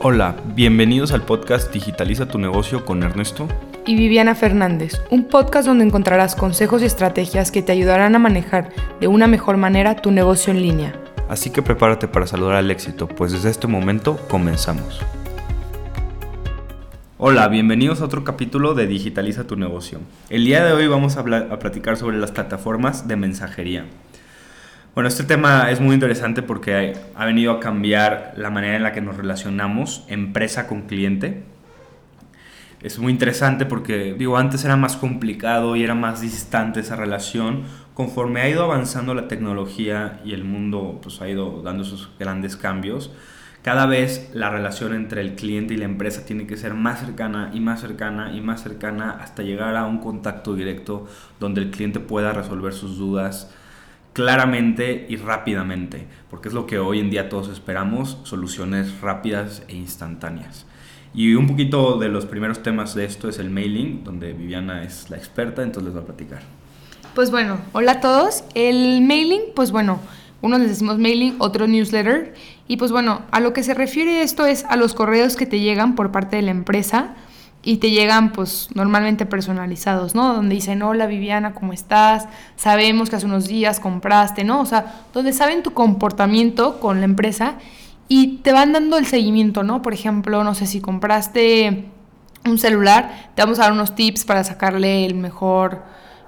Hola, 0.00 0.36
bienvenidos 0.54 1.10
al 1.10 1.22
podcast 1.22 1.72
Digitaliza 1.72 2.28
tu 2.28 2.38
negocio 2.38 2.84
con 2.84 3.02
Ernesto 3.02 3.48
y 3.84 3.96
Viviana 3.96 4.36
Fernández, 4.36 5.02
un 5.10 5.24
podcast 5.24 5.66
donde 5.66 5.84
encontrarás 5.84 6.36
consejos 6.36 6.82
y 6.82 6.84
estrategias 6.84 7.50
que 7.50 7.62
te 7.62 7.72
ayudarán 7.72 8.14
a 8.14 8.20
manejar 8.20 8.72
de 9.00 9.08
una 9.08 9.26
mejor 9.26 9.56
manera 9.56 9.96
tu 9.96 10.12
negocio 10.12 10.52
en 10.52 10.62
línea. 10.62 10.94
Así 11.28 11.50
que 11.50 11.62
prepárate 11.62 12.06
para 12.06 12.28
saludar 12.28 12.54
al 12.54 12.70
éxito, 12.70 13.08
pues 13.08 13.32
desde 13.32 13.50
este 13.50 13.66
momento 13.66 14.16
comenzamos. 14.28 15.00
Hola, 17.18 17.48
bienvenidos 17.48 18.00
a 18.00 18.04
otro 18.04 18.22
capítulo 18.22 18.74
de 18.74 18.86
Digitaliza 18.86 19.48
tu 19.48 19.56
negocio. 19.56 19.98
El 20.30 20.44
día 20.44 20.64
de 20.64 20.74
hoy 20.74 20.86
vamos 20.86 21.16
a, 21.16 21.22
a 21.22 21.58
platicar 21.58 21.96
sobre 21.96 22.18
las 22.18 22.30
plataformas 22.30 23.08
de 23.08 23.16
mensajería. 23.16 23.86
Bueno, 24.94 25.08
este 25.08 25.22
tema 25.22 25.70
es 25.70 25.80
muy 25.80 25.94
interesante 25.94 26.42
porque 26.42 26.94
ha 27.14 27.24
venido 27.24 27.52
a 27.52 27.60
cambiar 27.60 28.34
la 28.36 28.50
manera 28.50 28.76
en 28.76 28.82
la 28.82 28.92
que 28.92 29.00
nos 29.00 29.16
relacionamos 29.16 30.04
empresa 30.08 30.66
con 30.66 30.82
cliente. 30.82 31.44
Es 32.82 32.98
muy 32.98 33.12
interesante 33.12 33.66
porque, 33.66 34.14
digo, 34.16 34.36
antes 34.36 34.64
era 34.64 34.76
más 34.76 34.96
complicado 34.96 35.76
y 35.76 35.84
era 35.84 35.94
más 35.94 36.20
distante 36.20 36.80
esa 36.80 36.96
relación. 36.96 37.64
Conforme 37.94 38.40
ha 38.40 38.48
ido 38.48 38.62
avanzando 38.62 39.14
la 39.14 39.28
tecnología 39.28 40.20
y 40.24 40.32
el 40.32 40.44
mundo 40.44 41.00
pues, 41.02 41.20
ha 41.20 41.28
ido 41.28 41.62
dando 41.62 41.82
esos 41.82 42.10
grandes 42.18 42.56
cambios, 42.56 43.12
cada 43.62 43.86
vez 43.86 44.30
la 44.32 44.50
relación 44.50 44.94
entre 44.94 45.20
el 45.20 45.34
cliente 45.34 45.74
y 45.74 45.76
la 45.76 45.84
empresa 45.84 46.24
tiene 46.24 46.46
que 46.46 46.56
ser 46.56 46.74
más 46.74 47.00
cercana 47.00 47.50
y 47.52 47.60
más 47.60 47.80
cercana 47.80 48.32
y 48.32 48.40
más 48.40 48.62
cercana 48.62 49.18
hasta 49.20 49.42
llegar 49.42 49.76
a 49.76 49.84
un 49.84 49.98
contacto 49.98 50.54
directo 50.54 51.06
donde 51.40 51.60
el 51.60 51.70
cliente 51.70 51.98
pueda 51.98 52.32
resolver 52.32 52.72
sus 52.72 52.96
dudas, 52.96 53.52
claramente 54.18 55.06
y 55.08 55.14
rápidamente, 55.14 56.08
porque 56.28 56.48
es 56.48 56.54
lo 56.54 56.66
que 56.66 56.80
hoy 56.80 56.98
en 56.98 57.08
día 57.08 57.28
todos 57.28 57.48
esperamos, 57.50 58.18
soluciones 58.24 59.00
rápidas 59.00 59.62
e 59.68 59.76
instantáneas. 59.76 60.66
Y 61.14 61.36
un 61.36 61.46
poquito 61.46 61.98
de 61.98 62.08
los 62.08 62.26
primeros 62.26 62.60
temas 62.60 62.96
de 62.96 63.04
esto 63.04 63.28
es 63.28 63.38
el 63.38 63.48
mailing, 63.48 64.02
donde 64.02 64.32
Viviana 64.32 64.82
es 64.82 65.08
la 65.08 65.16
experta, 65.16 65.62
entonces 65.62 65.84
les 65.84 65.94
voy 65.94 66.02
a 66.02 66.06
platicar. 66.06 66.42
Pues 67.14 67.30
bueno, 67.30 67.58
hola 67.72 67.92
a 67.92 68.00
todos. 68.00 68.42
El 68.54 69.02
mailing, 69.02 69.52
pues 69.54 69.70
bueno, 69.70 70.00
unos 70.42 70.58
les 70.58 70.70
decimos 70.70 70.98
mailing, 70.98 71.36
otro 71.38 71.68
newsletter. 71.68 72.34
Y 72.66 72.76
pues 72.76 72.90
bueno, 72.90 73.22
a 73.30 73.38
lo 73.38 73.52
que 73.52 73.62
se 73.62 73.72
refiere 73.72 74.22
esto 74.22 74.46
es 74.46 74.64
a 74.64 74.74
los 74.74 74.94
correos 74.94 75.36
que 75.36 75.46
te 75.46 75.60
llegan 75.60 75.94
por 75.94 76.10
parte 76.10 76.34
de 76.34 76.42
la 76.42 76.50
empresa 76.50 77.14
y 77.68 77.76
te 77.76 77.90
llegan 77.90 78.32
pues 78.32 78.70
normalmente 78.72 79.26
personalizados, 79.26 80.14
¿no? 80.14 80.32
Donde 80.32 80.54
dicen, 80.54 80.80
hola 80.80 81.04
Viviana, 81.04 81.52
¿cómo 81.52 81.74
estás? 81.74 82.26
Sabemos 82.56 83.10
que 83.10 83.16
hace 83.16 83.26
unos 83.26 83.46
días 83.46 83.78
compraste, 83.78 84.42
¿no? 84.42 84.62
O 84.62 84.64
sea, 84.64 85.02
donde 85.12 85.34
saben 85.34 85.62
tu 85.62 85.74
comportamiento 85.74 86.80
con 86.80 87.00
la 87.00 87.04
empresa 87.04 87.56
y 88.08 88.38
te 88.38 88.52
van 88.52 88.72
dando 88.72 88.96
el 88.96 89.04
seguimiento, 89.04 89.64
¿no? 89.64 89.82
Por 89.82 89.92
ejemplo, 89.92 90.42
no 90.44 90.54
sé 90.54 90.64
si 90.64 90.80
compraste 90.80 91.84
un 92.46 92.56
celular, 92.56 93.32
te 93.34 93.42
vamos 93.42 93.58
a 93.58 93.64
dar 93.64 93.72
unos 93.72 93.94
tips 93.94 94.24
para 94.24 94.44
sacarle 94.44 95.04
el 95.04 95.14
mejor 95.14 95.82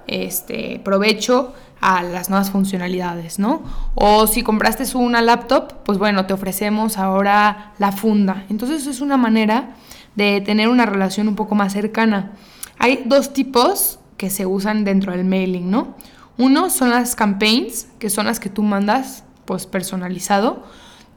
este, 0.05 0.79
provecho 0.85 1.55
a 1.81 2.03
las 2.03 2.29
nuevas 2.29 2.51
funcionalidades, 2.51 3.39
¿no? 3.39 3.63
O 3.95 4.27
si 4.27 4.43
compraste 4.43 4.85
una 4.95 5.21
laptop, 5.21 5.83
pues 5.83 5.97
bueno, 5.97 6.27
te 6.27 6.33
ofrecemos 6.33 6.97
ahora 6.97 7.73
la 7.79 7.91
funda. 7.91 8.45
Entonces 8.49 8.85
es 8.85 9.01
una 9.01 9.17
manera 9.17 9.71
de 10.15 10.41
tener 10.41 10.69
una 10.69 10.85
relación 10.85 11.27
un 11.27 11.35
poco 11.35 11.55
más 11.55 11.73
cercana. 11.73 12.33
Hay 12.77 13.03
dos 13.05 13.33
tipos 13.33 13.99
que 14.17 14.29
se 14.29 14.45
usan 14.45 14.83
dentro 14.83 15.11
del 15.11 15.25
mailing, 15.25 15.71
¿no? 15.71 15.95
Uno 16.37 16.69
son 16.69 16.91
las 16.91 17.15
campaigns, 17.15 17.87
que 17.97 18.09
son 18.09 18.27
las 18.27 18.39
que 18.39 18.49
tú 18.49 18.61
mandas 18.61 19.23
pues 19.45 19.65
personalizado, 19.65 20.63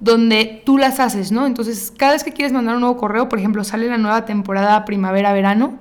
donde 0.00 0.62
tú 0.64 0.78
las 0.78 0.98
haces, 0.98 1.30
¿no? 1.30 1.46
Entonces, 1.46 1.92
cada 1.96 2.12
vez 2.12 2.24
que 2.24 2.32
quieres 2.32 2.52
mandar 2.52 2.74
un 2.74 2.80
nuevo 2.80 2.96
correo, 2.96 3.28
por 3.28 3.38
ejemplo, 3.38 3.64
sale 3.64 3.86
la 3.88 3.98
nueva 3.98 4.24
temporada 4.24 4.84
primavera-verano 4.86 5.78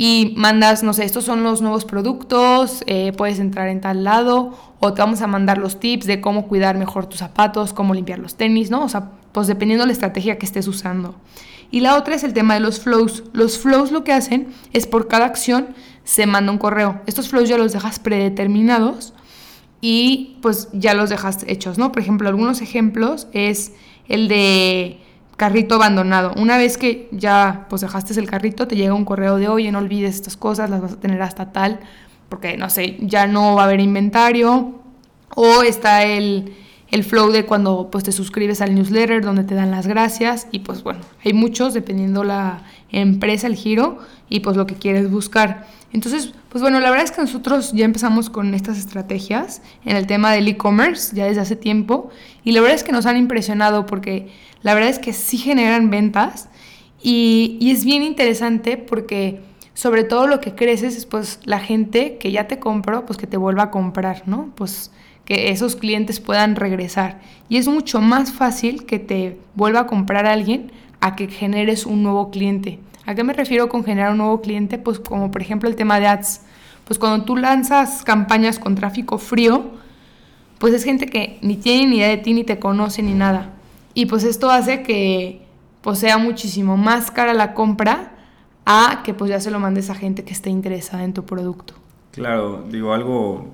y 0.00 0.32
mandas, 0.36 0.84
no 0.84 0.92
sé, 0.92 1.02
estos 1.02 1.24
son 1.24 1.42
los 1.42 1.60
nuevos 1.60 1.84
productos, 1.84 2.84
eh, 2.86 3.12
puedes 3.16 3.40
entrar 3.40 3.66
en 3.66 3.80
tal 3.80 4.04
lado, 4.04 4.56
o 4.78 4.94
te 4.94 5.02
vamos 5.02 5.22
a 5.22 5.26
mandar 5.26 5.58
los 5.58 5.80
tips 5.80 6.06
de 6.06 6.20
cómo 6.20 6.46
cuidar 6.46 6.78
mejor 6.78 7.06
tus 7.06 7.18
zapatos, 7.18 7.72
cómo 7.72 7.94
limpiar 7.94 8.20
los 8.20 8.36
tenis, 8.36 8.70
¿no? 8.70 8.84
O 8.84 8.88
sea, 8.88 9.10
pues 9.32 9.48
dependiendo 9.48 9.82
de 9.82 9.88
la 9.88 9.92
estrategia 9.92 10.38
que 10.38 10.46
estés 10.46 10.68
usando. 10.68 11.16
Y 11.72 11.80
la 11.80 11.96
otra 11.96 12.14
es 12.14 12.22
el 12.22 12.32
tema 12.32 12.54
de 12.54 12.60
los 12.60 12.78
flows. 12.78 13.24
Los 13.32 13.58
flows 13.58 13.90
lo 13.90 14.04
que 14.04 14.12
hacen 14.12 14.54
es 14.72 14.86
por 14.86 15.08
cada 15.08 15.26
acción 15.26 15.74
se 16.04 16.26
manda 16.26 16.52
un 16.52 16.58
correo. 16.58 17.02
Estos 17.06 17.28
flows 17.28 17.48
ya 17.48 17.58
los 17.58 17.72
dejas 17.72 17.98
predeterminados 17.98 19.14
y 19.80 20.36
pues 20.42 20.68
ya 20.72 20.94
los 20.94 21.10
dejas 21.10 21.44
hechos, 21.48 21.76
¿no? 21.76 21.90
Por 21.90 22.02
ejemplo, 22.02 22.28
algunos 22.28 22.62
ejemplos 22.62 23.26
es 23.32 23.72
el 24.06 24.28
de 24.28 25.00
carrito 25.38 25.76
abandonado. 25.76 26.32
Una 26.36 26.58
vez 26.58 26.76
que 26.76 27.08
ya 27.12 27.66
pues 27.70 27.80
dejaste 27.80 28.18
el 28.18 28.28
carrito, 28.28 28.66
te 28.66 28.76
llega 28.76 28.92
un 28.92 29.04
correo 29.04 29.36
de, 29.36 29.48
oye, 29.48 29.70
no 29.72 29.78
olvides 29.78 30.16
estas 30.16 30.36
cosas, 30.36 30.68
las 30.68 30.82
vas 30.82 30.92
a 30.94 31.00
tener 31.00 31.22
hasta 31.22 31.52
tal, 31.52 31.78
porque 32.28 32.56
no 32.56 32.68
sé, 32.68 32.96
ya 33.00 33.26
no 33.28 33.54
va 33.54 33.62
a 33.62 33.64
haber 33.66 33.80
inventario. 33.80 34.74
O 35.34 35.62
está 35.62 36.02
el 36.02 36.56
el 36.90 37.04
flow 37.04 37.30
de 37.30 37.44
cuando 37.44 37.90
pues 37.90 38.04
te 38.04 38.12
suscribes 38.12 38.60
al 38.60 38.74
newsletter 38.74 39.22
donde 39.22 39.44
te 39.44 39.54
dan 39.54 39.70
las 39.70 39.86
gracias 39.86 40.46
y 40.52 40.60
pues 40.60 40.82
bueno, 40.82 41.00
hay 41.24 41.32
muchos 41.32 41.74
dependiendo 41.74 42.24
la 42.24 42.62
empresa, 42.90 43.46
el 43.46 43.54
giro 43.54 43.98
y 44.28 44.40
pues 44.40 44.56
lo 44.56 44.66
que 44.66 44.74
quieres 44.74 45.10
buscar. 45.10 45.66
Entonces, 45.92 46.32
pues 46.48 46.60
bueno, 46.60 46.80
la 46.80 46.90
verdad 46.90 47.04
es 47.04 47.12
que 47.12 47.20
nosotros 47.20 47.72
ya 47.72 47.84
empezamos 47.84 48.30
con 48.30 48.54
estas 48.54 48.78
estrategias 48.78 49.62
en 49.84 49.96
el 49.96 50.06
tema 50.06 50.32
del 50.32 50.48
e-commerce 50.48 51.14
ya 51.14 51.24
desde 51.26 51.40
hace 51.40 51.56
tiempo 51.56 52.10
y 52.44 52.52
la 52.52 52.60
verdad 52.60 52.76
es 52.76 52.84
que 52.84 52.92
nos 52.92 53.06
han 53.06 53.16
impresionado 53.16 53.86
porque 53.86 54.30
la 54.62 54.74
verdad 54.74 54.90
es 54.90 54.98
que 54.98 55.12
sí 55.12 55.38
generan 55.38 55.90
ventas 55.90 56.48
y, 57.02 57.70
es 57.70 57.84
bien 57.84 58.02
interesante 58.02 58.76
porque 58.76 59.40
sobre 59.74 60.04
todo 60.04 60.26
lo 60.26 60.40
que 60.40 60.54
creces 60.54 60.96
es 60.96 61.06
pues 61.06 61.40
la 61.44 61.60
gente 61.60 62.18
que 62.18 62.32
ya 62.32 62.48
te 62.48 62.58
compró, 62.58 63.06
pues 63.06 63.18
que 63.18 63.26
te 63.26 63.36
vuelva 63.36 63.64
a 63.64 63.70
comprar, 63.70 64.24
¿no? 64.26 64.50
Pues 64.56 64.90
que 65.28 65.50
esos 65.50 65.76
clientes 65.76 66.20
puedan 66.20 66.56
regresar. 66.56 67.20
Y 67.50 67.58
es 67.58 67.68
mucho 67.68 68.00
más 68.00 68.32
fácil 68.32 68.86
que 68.86 68.98
te 68.98 69.38
vuelva 69.54 69.80
a 69.80 69.86
comprar 69.86 70.24
alguien 70.24 70.72
a 71.00 71.16
que 71.16 71.28
generes 71.28 71.84
un 71.84 72.02
nuevo 72.02 72.30
cliente. 72.30 72.78
¿A 73.04 73.14
qué 73.14 73.24
me 73.24 73.34
refiero 73.34 73.68
con 73.68 73.84
generar 73.84 74.12
un 74.12 74.18
nuevo 74.18 74.40
cliente? 74.40 74.78
Pues 74.78 74.98
como 74.98 75.30
por 75.30 75.42
ejemplo 75.42 75.68
el 75.68 75.76
tema 75.76 76.00
de 76.00 76.06
ads. 76.06 76.40
Pues 76.86 76.98
cuando 76.98 77.26
tú 77.26 77.36
lanzas 77.36 78.04
campañas 78.04 78.58
con 78.58 78.74
tráfico 78.74 79.18
frío, 79.18 79.66
pues 80.58 80.72
es 80.72 80.82
gente 80.82 81.04
que 81.04 81.38
ni 81.42 81.56
tiene 81.56 81.86
ni 81.88 81.96
idea 81.98 82.08
de 82.08 82.16
ti, 82.16 82.32
ni 82.32 82.42
te 82.42 82.58
conoce, 82.58 83.02
ni 83.02 83.12
nada. 83.12 83.50
Y 83.92 84.06
pues 84.06 84.24
esto 84.24 84.50
hace 84.50 84.82
que 84.82 85.42
pues 85.82 85.98
sea 85.98 86.16
muchísimo 86.16 86.78
más 86.78 87.10
cara 87.10 87.34
la 87.34 87.52
compra 87.52 88.12
a 88.64 89.02
que 89.04 89.12
pues 89.12 89.30
ya 89.30 89.40
se 89.40 89.50
lo 89.50 89.60
mandes 89.60 89.90
a 89.90 89.94
gente 89.94 90.24
que 90.24 90.32
esté 90.32 90.48
interesada 90.48 91.04
en 91.04 91.12
tu 91.12 91.26
producto. 91.26 91.74
Claro, 92.12 92.64
digo 92.70 92.94
algo 92.94 93.52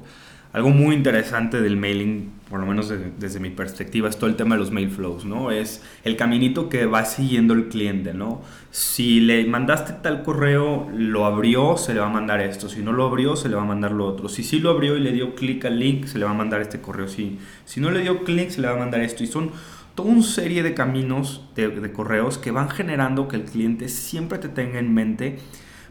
algo 0.55 0.71
muy 0.71 0.95
interesante 0.95 1.61
del 1.61 1.77
mailing, 1.77 2.31
por 2.49 2.61
lo 2.61 2.67
menos 2.67 2.93
desde 3.19 3.41
mi 3.41 3.51
perspectiva, 3.51 4.09
es 4.09 4.17
todo 4.17 4.31
el 4.31 4.37
tema 4.37 4.55
de 4.55 4.61
los 4.61 4.71
mail 4.71 4.89
flows, 4.89 5.25
¿no? 5.25 5.51
Es 5.51 5.83
el 6.05 6.17
caminito 6.17 6.69
que 6.69 6.87
va 6.87 7.05
siguiendo 7.07 7.55
el 7.55 7.67
cliente, 7.67 8.15
¿no? 8.15 8.41
Si 8.71 9.19
le 9.19 9.45
mandaste 9.47 9.95
tal 9.95 10.23
correo, 10.23 10.89
lo 10.95 11.25
abrió, 11.27 11.77
se 11.77 11.93
le 11.93 11.99
va 11.99 12.07
a 12.07 12.11
mandar 12.11 12.41
esto. 12.41 12.69
Si 12.69 12.83
no 12.83 12.93
lo 12.93 13.05
abrió, 13.05 13.35
se 13.35 13.49
le 13.49 13.57
va 13.57 13.63
a 13.63 13.65
mandar 13.65 13.91
lo 13.91 14.07
otro. 14.07 14.29
Si 14.29 14.45
sí 14.45 14.61
lo 14.61 14.71
abrió 14.71 14.97
y 14.97 15.01
le 15.01 15.11
dio 15.11 15.35
clic 15.35 15.65
al 15.65 15.81
link, 15.81 16.05
se 16.05 16.21
le 16.21 16.25
va 16.25 16.31
a 16.31 16.35
mandar 16.35 16.61
este 16.61 16.81
correo. 16.81 17.09
Si, 17.09 17.41
si 17.65 17.81
no 17.81 17.91
le 17.91 18.03
dio 18.03 18.23
clic, 18.23 18.51
se 18.51 18.61
le 18.61 18.69
va 18.69 18.75
a 18.75 18.79
mandar 18.79 19.01
esto. 19.01 19.25
Y 19.25 19.27
son 19.27 19.51
toda 19.97 20.09
una 20.09 20.23
serie 20.23 20.63
de 20.63 20.73
caminos 20.73 21.49
de, 21.57 21.69
de 21.69 21.93
correos 21.93 22.39
que 22.39 22.53
van 22.53 22.71
generando 22.71 23.27
que 23.27 23.35
el 23.35 23.43
cliente 23.43 23.89
siempre 23.89 24.39
te 24.39 24.49
tenga 24.49 24.79
en 24.79 24.95
mente. 24.95 25.41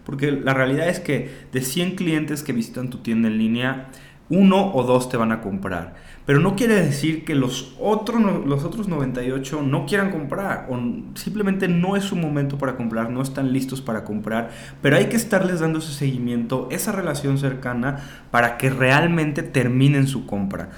Porque 0.06 0.32
la 0.32 0.54
realidad 0.54 0.88
es 0.88 1.02
que 1.02 1.30
de 1.52 1.62
100 1.62 1.96
clientes 1.96 2.44
que 2.44 2.54
visitan 2.54 2.90
tu 2.90 3.00
tienda 3.00 3.28
en 3.28 3.38
línea, 3.38 3.90
uno 4.30 4.74
o 4.74 4.84
dos 4.84 5.10
te 5.10 5.18
van 5.18 5.32
a 5.32 5.42
comprar. 5.42 5.96
Pero 6.26 6.40
no 6.40 6.56
quiere 6.56 6.76
decir 6.76 7.26
que 7.26 7.36
los 7.36 7.76
otros, 7.80 8.22
los 8.46 8.64
otros 8.64 8.88
98 8.88 9.62
no 9.62 9.86
quieran 9.86 10.12
comprar 10.12 10.68
o 10.70 10.80
simplemente 11.16 11.68
no 11.68 11.98
es 11.98 12.06
su 12.06 12.16
momento 12.16 12.58
para 12.58 12.78
comprar, 12.78 13.10
no 13.10 13.22
están 13.22 13.52
listos 13.52 13.82
para 13.82 14.06
comprar, 14.06 14.52
pero 14.82 14.96
hay 14.96 15.08
que 15.08 15.18
estarles 15.18 15.60
dando 15.60 15.80
ese 15.80 15.92
seguimiento, 15.92 16.70
esa 16.72 16.94
relación 16.94 17.38
cercana 17.38 18.00
para 18.32 18.58
que 18.58 18.70
realmente 18.70 19.44
terminen 19.44 20.08
su 20.08 20.26
compra, 20.26 20.70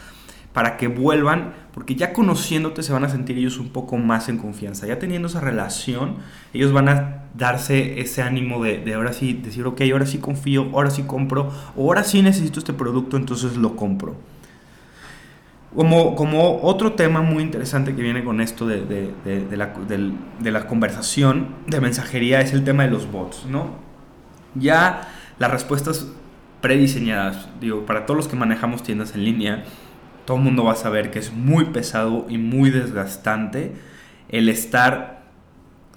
para 0.56 0.78
que 0.78 0.88
vuelvan, 0.88 1.54
porque 1.74 1.96
ya 1.96 2.14
conociéndote 2.14 2.82
se 2.82 2.94
van 2.94 3.04
a 3.04 3.10
sentir 3.10 3.38
ellos 3.38 3.58
un 3.58 3.72
poco 3.72 3.98
más 3.98 4.30
en 4.30 4.38
confianza, 4.38 4.88
ya 4.88 5.00
teniendo 5.00 5.28
esa 5.28 5.42
relación, 5.42 6.16
ellos 6.54 6.72
van 6.72 6.88
a 6.88 7.24
darse 7.38 8.00
ese 8.00 8.22
ánimo 8.22 8.64
de, 8.64 8.78
de, 8.78 8.94
ahora 8.94 9.12
sí, 9.12 9.34
decir, 9.34 9.68
ok, 9.68 9.82
ahora 9.92 10.06
sí 10.06 10.20
confío, 10.20 10.70
ahora 10.72 10.92
sí 10.92 11.04
compro, 11.04 11.52
o 11.76 11.90
ahora 11.90 12.06
sí 12.06 12.22
necesito 12.22 12.60
este 12.60 12.72
producto, 12.72 13.18
entonces 13.18 13.58
lo 13.58 13.76
compro. 13.76 14.16
Como, 15.76 16.16
como 16.16 16.62
otro 16.62 16.94
tema 16.94 17.22
muy 17.22 17.44
interesante 17.44 17.94
que 17.94 18.02
viene 18.02 18.24
con 18.24 18.40
esto 18.40 18.66
de, 18.66 18.86
de, 18.86 19.46
de 19.46 19.58
la, 19.58 19.74
de, 20.40 20.52
la, 20.52 20.68
conversación 20.68 21.50
de 21.68 21.82
mensajería 21.82 22.40
es 22.40 22.54
el 22.54 22.64
tema 22.64 22.84
de 22.84 22.92
los 22.92 23.12
bots, 23.12 23.46
¿no? 23.46 23.72
Ya 24.54 25.10
las 25.38 25.52
respuestas 25.52 26.08
prediseñadas, 26.62 27.50
digo, 27.60 27.86
para 27.86 28.06
todos 28.06 28.16
los 28.16 28.28
que 28.30 28.38
manejamos 28.38 28.84
tiendas 28.84 29.16
en 29.16 29.26
línea, 29.26 29.66
todo 30.26 30.38
el 30.38 30.44
mundo 30.44 30.64
va 30.64 30.74
a 30.74 30.76
saber 30.76 31.12
que 31.12 31.20
es 31.20 31.32
muy 31.32 31.66
pesado 31.66 32.26
y 32.30 32.38
muy 32.38 32.72
desgastante 32.72 33.74
el 34.30 34.50
estar 34.50 35.15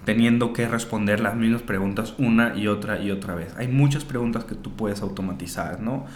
teniendo 0.09 0.53
que 0.53 0.67
responder 0.67 1.19
las 1.19 1.35
mismas 1.35 1.61
preguntas 1.61 2.15
una 2.17 2.55
y 2.55 2.65
otra 2.65 2.99
y 2.99 3.11
otra 3.11 3.35
vez. 3.35 3.53
Hay 3.57 3.67
muchas 3.67 4.05
preguntas 4.05 4.43
que 4.43 4.55
tú 4.55 4.71
puedes 4.75 5.03
automatizar, 5.03 5.81
¿no? 5.81 6.07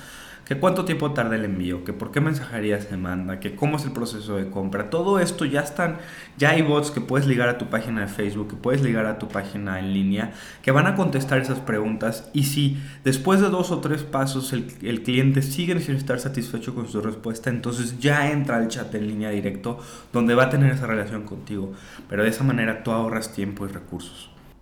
que 0.45 0.57
cuánto 0.57 0.83
tiempo 0.83 1.11
tarda 1.11 1.35
el 1.35 1.45
envío, 1.45 1.85
que 1.85 1.93
por 1.93 2.11
qué 2.11 2.19
mensajería 2.19 2.81
se 2.81 2.97
manda, 2.97 3.39
que 3.39 3.55
cómo 3.55 3.77
es 3.77 3.85
el 3.85 3.93
proceso 3.93 4.35
de 4.35 4.49
compra. 4.49 4.89
Todo 4.89 5.19
esto 5.19 5.45
ya 5.45 5.61
están, 5.61 5.99
ya 6.37 6.49
hay 6.49 6.61
bots 6.61 6.91
que 6.91 6.99
puedes 6.99 7.27
ligar 7.27 7.47
a 7.47 7.57
tu 7.57 7.67
página 7.69 8.01
de 8.01 8.07
Facebook, 8.07 8.49
que 8.49 8.55
puedes 8.55 8.81
ligar 8.81 9.05
a 9.05 9.19
tu 9.19 9.29
página 9.29 9.79
en 9.79 9.93
línea, 9.93 10.33
que 10.61 10.71
van 10.71 10.87
a 10.87 10.95
contestar 10.95 11.39
esas 11.39 11.59
preguntas 11.59 12.29
y 12.33 12.43
si 12.43 12.77
después 13.05 13.39
de 13.39 13.49
dos 13.49 13.71
o 13.71 13.79
tres 13.79 14.03
pasos 14.03 14.51
el, 14.51 14.67
el 14.81 15.03
cliente 15.03 15.41
sigue 15.41 15.79
sin 15.79 15.95
estar 15.95 16.19
satisfecho 16.19 16.75
con 16.75 16.89
su 16.89 17.01
respuesta, 17.01 17.49
entonces 17.49 17.99
ya 17.99 18.29
entra 18.31 18.57
al 18.57 18.67
chat 18.67 18.93
en 18.95 19.07
línea 19.07 19.29
directo 19.29 19.79
donde 20.11 20.35
va 20.35 20.43
a 20.43 20.49
tener 20.49 20.73
esa 20.73 20.87
relación 20.87 21.23
contigo. 21.23 21.71
Pero 22.09 22.23
de 22.23 22.29
esa 22.29 22.43
manera 22.43 22.83
tú 22.83 22.91
ahorras 22.91 23.31
tiempo 23.33 23.65
y 23.65 23.69
recursos. 23.69 23.82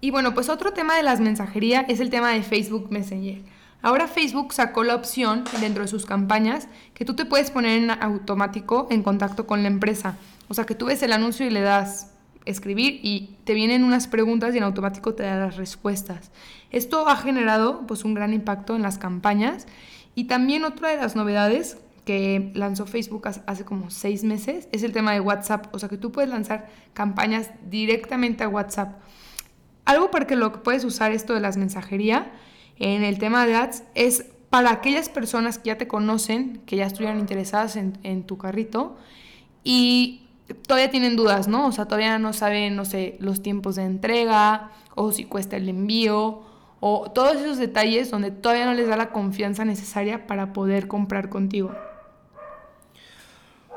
Y 0.01 0.11
bueno, 0.11 0.33
pues 0.33 0.49
otro 0.49 0.73
tema 0.73 0.95
de 0.95 1.03
las 1.03 1.19
mensajerías 1.19 1.85
es 1.87 1.99
el 1.99 2.09
tema 2.09 2.31
de 2.31 2.43
Facebook 2.43 2.87
Messenger. 2.91 3.41
Ahora 3.83 4.07
Facebook 4.07 4.53
sacó 4.53 4.83
la 4.83 4.95
opción 4.95 5.43
dentro 5.59 5.83
de 5.83 5.87
sus 5.87 6.05
campañas 6.05 6.67
que 6.93 7.05
tú 7.05 7.15
te 7.15 7.25
puedes 7.25 7.49
poner 7.49 7.81
en 7.81 7.91
automático 7.91 8.87
en 8.91 9.01
contacto 9.01 9.47
con 9.47 9.63
la 9.63 9.69
empresa. 9.69 10.17
O 10.47 10.53
sea, 10.53 10.65
que 10.65 10.75
tú 10.75 10.85
ves 10.85 11.01
el 11.01 11.13
anuncio 11.13 11.45
y 11.45 11.49
le 11.49 11.61
das 11.61 12.11
escribir 12.45 12.99
y 13.03 13.37
te 13.43 13.53
vienen 13.53 13.83
unas 13.83 14.07
preguntas 14.07 14.53
y 14.53 14.57
en 14.57 14.63
automático 14.63 15.13
te 15.13 15.23
da 15.23 15.35
las 15.35 15.57
respuestas. 15.57 16.31
Esto 16.71 17.07
ha 17.07 17.15
generado 17.17 17.85
pues 17.87 18.03
un 18.03 18.13
gran 18.13 18.33
impacto 18.33 18.75
en 18.75 18.81
las 18.81 18.97
campañas 18.97 19.67
y 20.15 20.25
también 20.25 20.63
otra 20.63 20.89
de 20.89 20.97
las 20.97 21.15
novedades 21.15 21.77
que 22.05 22.51
lanzó 22.55 22.85
Facebook 22.85 23.27
hace 23.45 23.65
como 23.65 23.89
seis 23.89 24.23
meses 24.23 24.67
es 24.71 24.83
el 24.83 24.91
tema 24.91 25.13
de 25.13 25.19
WhatsApp. 25.19 25.73
O 25.73 25.79
sea, 25.79 25.89
que 25.89 25.97
tú 25.97 26.11
puedes 26.11 26.29
lanzar 26.29 26.69
campañas 26.93 27.51
directamente 27.69 28.43
a 28.43 28.49
WhatsApp. 28.49 28.99
Algo 29.85 30.11
para 30.11 30.27
que 30.27 30.35
lo 30.35 30.51
que 30.51 30.59
puedes 30.59 30.83
usar 30.83 31.11
esto 31.11 31.33
de 31.33 31.39
las 31.39 31.57
mensajerías 31.57 32.27
en 32.77 33.03
el 33.03 33.19
tema 33.19 33.45
de 33.45 33.55
ads 33.55 33.83
es 33.93 34.25
para 34.49 34.71
aquellas 34.71 35.09
personas 35.09 35.57
que 35.57 35.67
ya 35.67 35.77
te 35.77 35.87
conocen, 35.87 36.61
que 36.65 36.75
ya 36.75 36.85
estuvieron 36.85 37.19
interesadas 37.19 37.75
en, 37.75 38.23
tu 38.23 38.37
carrito 38.37 38.97
y 39.63 40.27
todavía 40.67 40.91
tienen 40.91 41.15
dudas, 41.15 41.47
¿no? 41.47 41.67
O 41.67 41.71
sea, 41.71 41.85
todavía 41.85 42.19
no 42.19 42.33
saben, 42.33 42.75
no 42.75 42.83
sé, 42.83 43.15
los 43.19 43.41
tiempos 43.41 43.75
de 43.75 43.83
entrega 43.83 44.71
o 44.95 45.11
si 45.11 45.23
cuesta 45.23 45.55
el 45.55 45.69
envío 45.69 46.43
o 46.79 47.11
todos 47.11 47.37
esos 47.37 47.59
detalles 47.59 48.11
donde 48.11 48.31
todavía 48.31 48.65
no 48.65 48.73
les 48.73 48.87
da 48.87 48.97
la 48.97 49.11
confianza 49.11 49.63
necesaria 49.63 50.27
para 50.27 50.51
poder 50.51 50.87
comprar 50.87 51.29
contigo. 51.29 51.71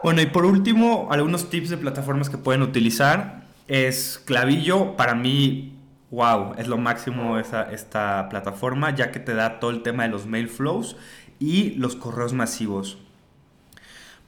Bueno, 0.05 0.21
y 0.21 0.27
por 0.27 0.45
último, 0.45 1.09
algunos 1.11 1.49
tips 1.49 1.71
de 1.71 1.79
plataformas 1.79 2.29
que 2.29 2.37
pueden 2.37 2.61
utilizar. 2.61 3.45
Es 3.69 4.21
Clavillo, 4.27 4.97
para 4.97 5.15
mí 5.15 5.79
wow, 6.11 6.53
es 6.59 6.69
lo 6.69 6.77
máximo 6.77 7.39
esa, 7.39 7.73
esta 7.73 8.29
plataforma, 8.29 8.95
ya 8.95 9.11
que 9.11 9.19
te 9.19 9.33
da 9.33 9.61
todo 9.61 9.71
el 9.71 9.83
tema 9.83 10.03
de 10.03 10.11
los 10.11 10.27
mail 10.27 10.51
flows 10.51 10.99
y 11.39 11.71
los 11.77 11.97
correos 11.97 12.35
masivos. 12.35 12.99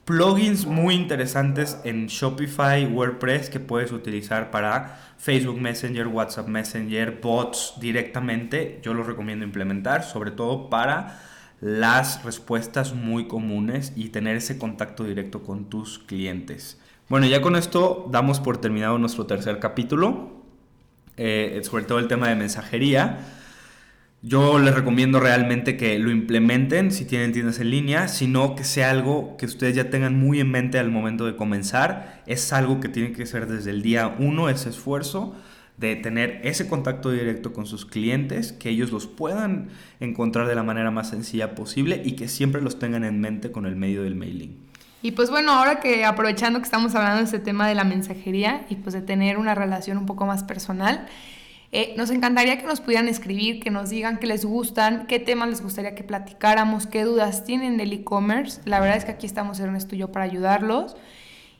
Plugins 0.07 0.65
muy 0.65 0.95
interesantes 0.95 1.79
en 1.85 2.07
Shopify, 2.07 2.87
WordPress 2.87 3.51
que 3.51 3.61
puedes 3.61 3.93
utilizar 3.93 4.51
para 4.51 4.99
Facebook 5.19 5.61
Messenger, 5.61 6.07
WhatsApp 6.07 6.49
Messenger, 6.49 7.21
bots 7.21 7.75
directamente. 7.79 8.81
Yo 8.83 8.95
los 8.95 9.07
recomiendo 9.07 9.45
implementar, 9.45 10.05
sobre 10.05 10.31
todo 10.31 10.71
para 10.71 11.21
las 11.61 12.25
respuestas 12.25 12.95
muy 12.95 13.29
comunes 13.29 13.93
y 13.97 14.09
tener 14.09 14.37
ese 14.37 14.59
contacto 14.59 15.05
directo 15.05 15.43
con 15.43 15.71
tus 15.71 15.99
clientes. 15.99 16.79
Bueno, 17.09 17.27
ya 17.27 17.41
con 17.41 17.57
esto 17.57 18.09
damos 18.11 18.41
por 18.41 18.59
terminado 18.59 18.99
nuestro 18.99 19.27
tercer 19.27 19.59
capítulo. 19.59 20.37
Eh, 21.19 21.63
sobre 21.65 21.85
todo 21.85 21.99
el 21.99 22.09
tema 22.09 22.29
de 22.29 22.35
mensajería. 22.35 23.21
Yo 24.21 24.59
les 24.59 24.75
recomiendo 24.75 25.19
realmente 25.19 25.77
que 25.77 25.99
lo 25.99 26.11
implementen 26.11 26.91
si 26.91 27.05
tienen 27.05 27.33
tiendas 27.33 27.59
en 27.59 27.71
línea, 27.71 28.09
sino 28.09 28.55
que 28.55 28.65
sea 28.65 28.91
algo 28.91 29.37
que 29.39 29.47
ustedes 29.47 29.77
ya 29.77 29.89
tengan 29.89 30.19
muy 30.19 30.41
en 30.41 30.51
mente 30.51 30.79
al 30.79 30.91
momento 30.91 31.25
de 31.25 31.37
comenzar. 31.37 32.23
Es 32.27 32.53
algo 32.53 32.81
que 32.81 32.89
tiene 32.89 33.13
que 33.13 33.25
ser 33.25 33.47
desde 33.47 33.71
el 33.71 33.83
día 33.83 34.15
uno, 34.19 34.51
ese 34.51 34.69
esfuerzo 34.69 35.35
de 35.79 35.97
tener 35.97 36.41
ese 36.43 36.69
contacto 36.69 37.11
directo 37.11 37.53
con 37.53 37.67
sus 37.67 37.85
clientes, 37.85 38.53
que 38.53 38.71
ellos 38.71 38.93
los 38.93 39.07
puedan 39.07 39.69
encontrar 40.01 40.47
de 40.47 40.55
la 40.55 40.63
manera 40.63 40.91
más 40.91 41.11
sencilla 41.11 41.55
posible 41.55 42.03
y 42.05 42.13
que 42.13 42.29
siempre 42.29 42.63
los 42.63 42.79
tengan 42.79 43.05
en 43.05 43.21
mente 43.21 43.53
con 43.53 43.67
el 43.67 43.77
medio 43.77 44.03
del 44.03 44.15
mailing. 44.15 44.57
Y 45.03 45.13
pues 45.13 45.31
bueno, 45.31 45.53
ahora 45.53 45.79
que 45.79 46.05
aprovechando 46.05 46.59
que 46.59 46.65
estamos 46.65 46.95
hablando 46.95 47.19
de 47.19 47.25
este 47.25 47.39
tema 47.39 47.69
de 47.69 47.75
la 47.75 47.85
mensajería 47.85 48.67
y 48.71 48.77
pues 48.77 48.95
de 48.95 49.03
tener 49.03 49.37
una 49.39 49.55
relación 49.55 49.99
un 49.99 50.07
poco 50.07 50.25
más 50.25 50.43
personal, 50.43 51.07
eh, 51.73 51.95
nos 51.97 52.11
encantaría 52.11 52.59
que 52.59 52.67
nos 52.67 52.81
pudieran 52.81 53.07
escribir, 53.07 53.61
que 53.61 53.71
nos 53.71 53.91
digan 53.91 54.19
qué 54.19 54.27
les 54.27 54.45
gustan, 54.47 55.07
qué 55.07 55.19
temas 55.19 55.51
les 55.51 55.63
gustaría 55.63 55.95
que 55.95 56.05
platicáramos, 56.05 56.87
qué 56.87 57.05
dudas 57.05 57.45
tienen 57.45 57.77
del 57.77 57.93
e-commerce. 57.93 58.63
La 58.65 58.81
verdad 58.81 58.97
es 58.97 59.05
que 59.05 59.11
aquí 59.13 59.27
estamos 59.27 59.61
Ernesto 59.61 59.95
y 59.95 59.99
yo 59.99 60.11
para 60.11 60.25
ayudarlos. 60.25 60.97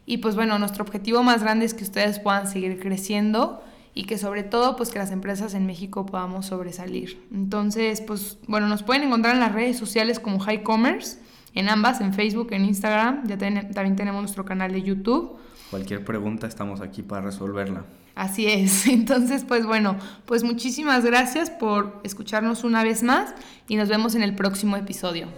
Y 0.07 0.19
pues 0.19 0.35
bueno, 0.35 0.59
nuestro 0.59 0.85
objetivo 0.85 1.23
más 1.23 1.43
grande 1.43 1.67
es 1.67 1.75
que 1.75 1.85
ustedes 1.85 2.19
puedan 2.19 2.49
seguir 2.49 2.81
creciendo 2.81 3.63
y 3.97 4.05
que 4.05 4.19
sobre 4.19 4.43
todo 4.43 4.77
pues 4.77 4.91
que 4.91 4.99
las 4.99 5.11
empresas 5.11 5.55
en 5.55 5.67
México 5.67 6.05
podamos 6.05 6.47
sobresalir. 6.47 7.27
Entonces, 7.33 8.03
pues 8.03 8.39
bueno, 8.47 8.69
nos 8.69 8.83
pueden 8.83 9.03
encontrar 9.05 9.35
en 9.35 9.41
las 9.41 9.53
redes 9.53 9.79
sociales 9.79 10.21
como 10.21 10.39
High 10.39 10.63
Commerce 10.63 11.19
en 11.55 11.71
ambas, 11.71 12.03
en 12.03 12.13
Facebook, 12.13 12.49
en 12.53 12.67
Instagram. 12.67 13.27
Ya 13.27 13.39
también 13.39 13.97
tenemos 13.97 14.21
nuestro 14.21 14.45
canal 14.45 14.71
de 14.71 14.83
YouTube. 14.83 15.39
Cualquier 15.71 16.05
pregunta 16.05 16.47
estamos 16.47 16.83
aquí 16.83 17.03
para 17.03 17.23
resolverla. 17.23 17.87
Así 18.15 18.47
es. 18.47 18.87
Entonces, 18.87 19.45
pues 19.45 19.65
bueno, 19.65 19.97
pues 20.27 20.45
muchísimas 20.45 21.03
gracias 21.03 21.49
por 21.49 21.99
escucharnos 22.05 22.65
una 22.65 22.85
vez 22.85 23.03
más 23.03 23.35
y 23.67 23.77
nos 23.77 23.89
vemos 23.89 24.15
en 24.15 24.23
el 24.23 24.35
próximo 24.35 24.77
episodio. 24.77 25.29